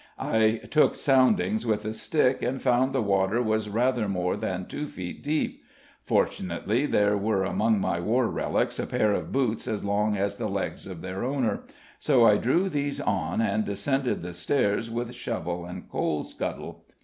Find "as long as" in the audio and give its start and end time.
9.67-10.37